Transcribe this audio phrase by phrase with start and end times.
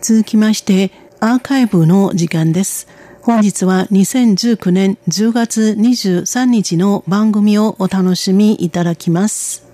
[0.00, 2.88] 続きまして、アーカイブの時間です。
[3.22, 9.66] 本日は2019年10月23日の番組をお楽しみいただきます。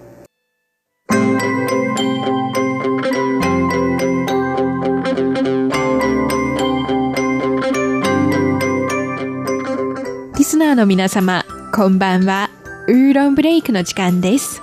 [10.37, 12.51] リスナーの皆様、こんばんは。
[12.89, 14.61] ウーロンブレイクの時間です。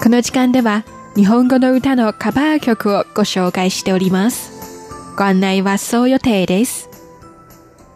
[0.00, 0.84] この時間では
[1.14, 4.61] 日本語の歌のカバー曲をご紹介しております。
[5.14, 6.88] ご案内はそう予定です。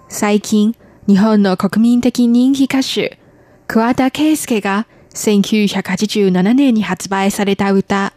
[0.09, 0.75] 最近、
[1.09, 3.19] 日本の国民的人気歌手、
[3.67, 8.13] 桑田佳祐が1987年に発売された歌、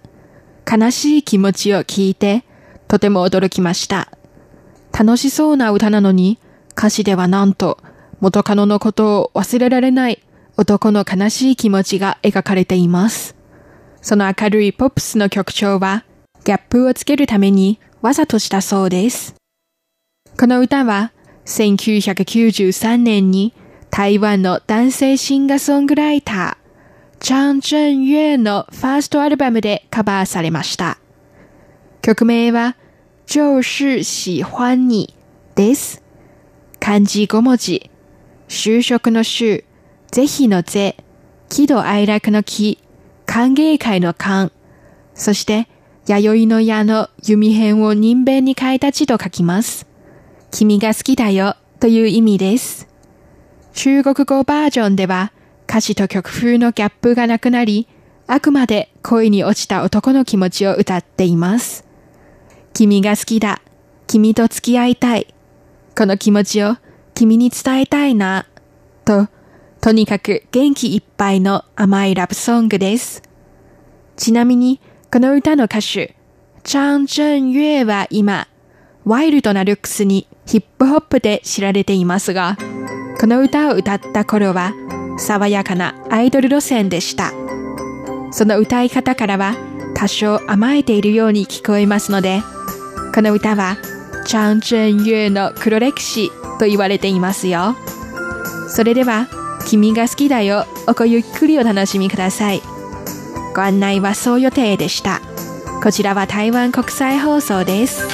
[0.69, 2.43] 悲しい気持ちを聞いて、
[2.89, 4.11] とても驚きました。
[4.91, 6.37] 楽しそうな歌なのに、
[6.77, 7.77] 歌詞ではなんと、
[8.19, 10.21] 元カノのことを忘れられない
[10.57, 13.37] 男の悲しい気持ちが描かれています。
[14.01, 16.03] その明るいポップスの曲調は、
[16.43, 19.35] ギャップをつけるためにわざとしたそうです。
[20.37, 21.11] この歌は、
[21.45, 23.53] 1993年に
[23.89, 26.69] 台湾の男性シンガーソングライター、
[27.19, 30.97] チャン・ジェン・ユエのファーストアルバムでカバーされました。
[32.01, 32.77] 曲名は、
[33.25, 35.13] 就是喜欢你
[35.55, 36.01] です。
[36.79, 37.91] 漢字5文字、
[38.47, 39.65] 就職の週、
[40.11, 40.95] ぜひのぜ、
[41.49, 42.79] 喜怒哀楽の喜、
[43.25, 44.53] 歓迎会の歓、
[45.13, 45.67] そして、
[46.09, 49.85] 弥生の矢の弓辺を人弁に変えた字と書きます。
[50.49, 52.87] 君が好きだよという意味です。
[53.75, 55.31] 中国語バージョンでは
[55.69, 57.87] 歌詞と曲風のギャップがなくなり、
[58.25, 61.85] あくまで恋に落ちた男の気持ちを歌っています。
[62.73, 63.61] 君が好きだ。
[64.07, 65.31] 君と付き合いたい。
[65.95, 66.77] この気持ちを
[67.13, 68.47] 君に伝えたいな。
[69.05, 69.27] と、
[69.79, 73.21] とにかく元気いっぱいの甘いラブソングです。
[74.17, 76.15] ちなみに、この歌の歌手、
[76.63, 78.47] チャン・ジェン・ユエは今、
[79.05, 82.57] ワイルドなルックスにヒップホップで知られていますが、
[83.19, 84.71] この歌を歌った頃は、
[85.17, 87.31] 爽やかなアイドル路線でした。
[88.29, 89.55] その歌い方からは、
[89.95, 92.43] 多少甘えているように聞こえますので、
[93.15, 93.77] この歌は、
[94.27, 97.75] チャン・ジェン・ユエの黒歴史と言われていますよ。
[98.67, 99.27] それでは、
[99.65, 102.78] 君が好きだよ、おこゆっくりお楽しみください。
[103.55, 105.21] ご案内はそう予定でした。
[105.81, 108.07] こちらは台湾国際放送です。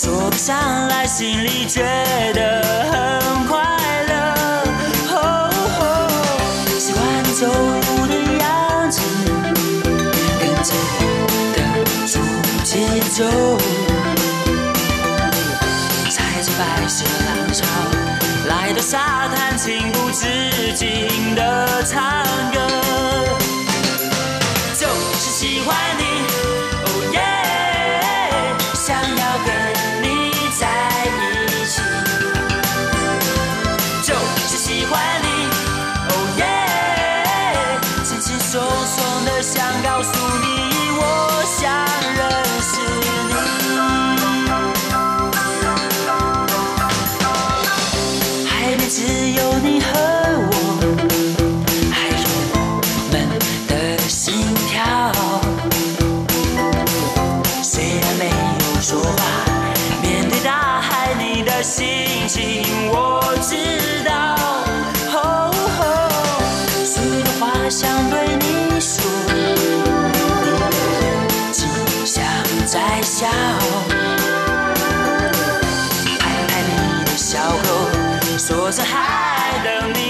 [0.00, 1.82] 说不上来，心里觉
[2.32, 2.97] 得
[13.18, 13.24] 走，
[16.08, 17.66] 踩着白色浪潮。
[18.46, 20.24] 来到沙滩，情不自
[20.76, 22.00] 禁的唱
[61.68, 64.34] 心情我知道，
[65.12, 65.84] 哦哦，
[66.82, 69.54] 许多话想对你说，你
[70.46, 70.72] 的脸，
[71.52, 71.60] 就
[72.06, 72.24] 像
[72.64, 73.26] 在笑，
[76.18, 77.68] 拍拍你的小狗，
[78.38, 80.07] 说着还等你。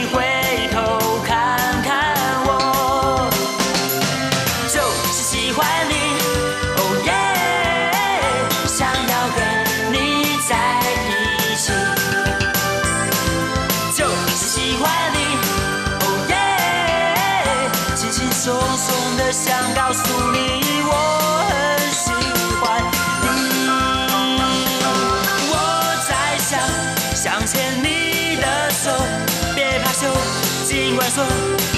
[19.41, 20.03] 想告诉
[20.33, 20.93] 你我
[21.49, 21.53] 很
[21.93, 22.11] 喜
[22.61, 22.83] 欢
[23.23, 23.27] 你，
[25.49, 25.55] 我
[26.09, 26.59] 在想
[27.15, 28.91] 想牵你的手。
[29.55, 30.13] 别怕羞，
[30.67, 31.25] 尽管说，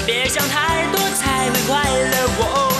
[0.07, 2.29] 别想太多才会快乐。
[2.39, 2.70] 我。